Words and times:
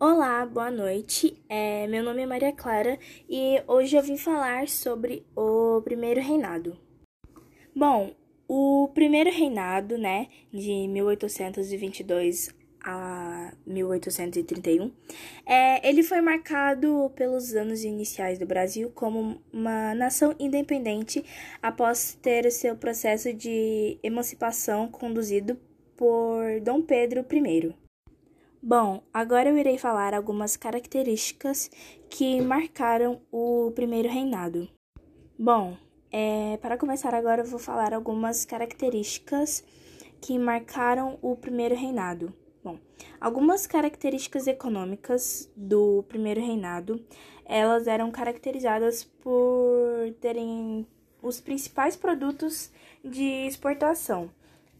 Olá, 0.00 0.46
boa 0.46 0.70
noite. 0.70 1.42
É, 1.48 1.88
meu 1.88 2.04
nome 2.04 2.22
é 2.22 2.26
Maria 2.26 2.52
Clara 2.52 2.96
e 3.28 3.60
hoje 3.66 3.96
eu 3.96 4.02
vim 4.02 4.16
falar 4.16 4.68
sobre 4.68 5.26
o 5.34 5.82
primeiro 5.82 6.20
reinado. 6.20 6.78
Bom, 7.74 8.14
o 8.46 8.88
primeiro 8.94 9.28
reinado, 9.28 9.98
né, 9.98 10.28
de 10.52 10.86
1822 10.86 12.54
a 12.80 13.52
1831, 13.66 14.92
é, 15.44 15.88
ele 15.88 16.04
foi 16.04 16.20
marcado 16.20 17.10
pelos 17.16 17.56
anos 17.56 17.82
iniciais 17.82 18.38
do 18.38 18.46
Brasil 18.46 18.92
como 18.94 19.42
uma 19.52 19.96
nação 19.96 20.32
independente 20.38 21.24
após 21.60 22.16
ter 22.22 22.48
seu 22.52 22.76
processo 22.76 23.34
de 23.34 23.98
emancipação 24.00 24.86
conduzido 24.86 25.58
por 25.96 26.60
Dom 26.60 26.82
Pedro 26.82 27.26
I. 27.28 27.87
Bom, 28.60 29.02
agora 29.14 29.48
eu 29.48 29.56
irei 29.56 29.78
falar 29.78 30.12
algumas 30.12 30.56
características 30.56 31.70
que 32.10 32.40
marcaram 32.40 33.20
o 33.30 33.70
primeiro 33.72 34.08
reinado. 34.08 34.68
Bom, 35.38 35.76
é, 36.10 36.56
para 36.56 36.76
começar 36.76 37.14
agora 37.14 37.42
eu 37.42 37.46
vou 37.46 37.60
falar 37.60 37.94
algumas 37.94 38.44
características 38.44 39.62
que 40.20 40.36
marcaram 40.40 41.18
o 41.22 41.36
primeiro 41.36 41.76
reinado. 41.76 42.34
Bom, 42.64 42.80
algumas 43.20 43.64
características 43.64 44.48
econômicas 44.48 45.48
do 45.56 46.02
primeiro 46.08 46.40
reinado, 46.40 47.00
elas 47.44 47.86
eram 47.86 48.10
caracterizadas 48.10 49.04
por 49.04 50.12
terem 50.20 50.84
os 51.22 51.40
principais 51.40 51.94
produtos 51.94 52.72
de 53.04 53.46
exportação, 53.46 54.28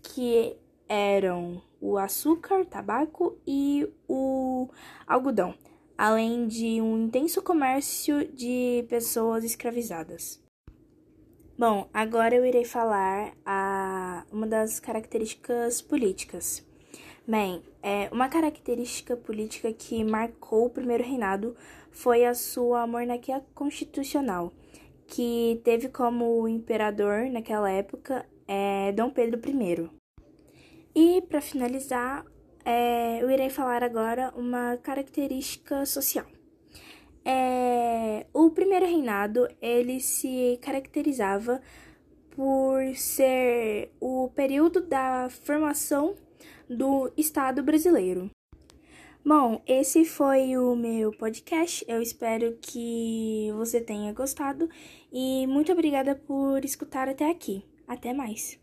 que 0.02 0.56
eram 0.88 1.62
o 1.80 1.98
açúcar, 1.98 2.64
tabaco 2.64 3.38
e 3.46 3.88
o 4.08 4.68
algodão, 5.06 5.54
além 5.96 6.46
de 6.46 6.80
um 6.80 7.04
intenso 7.04 7.42
comércio 7.42 8.26
de 8.32 8.84
pessoas 8.88 9.44
escravizadas. 9.44 10.42
Bom, 11.58 11.88
agora 11.92 12.36
eu 12.36 12.46
irei 12.46 12.64
falar 12.64 13.32
a 13.44 14.24
uma 14.30 14.46
das 14.46 14.78
características 14.78 15.82
políticas. 15.82 16.64
Bem, 17.26 17.62
é, 17.82 18.08
uma 18.12 18.28
característica 18.28 19.16
política 19.16 19.72
que 19.72 20.02
marcou 20.04 20.66
o 20.66 20.70
primeiro 20.70 21.04
reinado 21.04 21.56
foi 21.90 22.24
a 22.24 22.32
sua 22.32 22.86
monarquia 22.86 23.44
constitucional, 23.54 24.52
que 25.06 25.60
teve 25.64 25.88
como 25.88 26.46
imperador 26.46 27.28
naquela 27.28 27.70
época 27.70 28.24
é, 28.46 28.92
Dom 28.92 29.10
Pedro 29.10 29.40
I. 29.44 29.90
E 30.94 31.22
para 31.22 31.40
finalizar, 31.40 32.24
é, 32.64 33.22
eu 33.22 33.30
irei 33.30 33.50
falar 33.50 33.82
agora 33.82 34.32
uma 34.36 34.76
característica 34.76 35.84
social. 35.86 36.26
É, 37.24 38.26
o 38.32 38.50
primeiro 38.50 38.86
reinado 38.86 39.46
ele 39.60 40.00
se 40.00 40.58
caracterizava 40.62 41.60
por 42.30 42.94
ser 42.94 43.90
o 44.00 44.30
período 44.34 44.80
da 44.80 45.28
formação 45.28 46.14
do 46.70 47.12
Estado 47.16 47.62
brasileiro. 47.62 48.30
Bom, 49.24 49.60
esse 49.66 50.04
foi 50.04 50.56
o 50.56 50.74
meu 50.76 51.10
podcast. 51.10 51.84
Eu 51.86 52.00
espero 52.00 52.56
que 52.62 53.50
você 53.56 53.80
tenha 53.80 54.12
gostado 54.12 54.70
e 55.12 55.46
muito 55.46 55.72
obrigada 55.72 56.14
por 56.14 56.64
escutar 56.64 57.08
até 57.08 57.28
aqui. 57.28 57.62
Até 57.86 58.14
mais. 58.14 58.56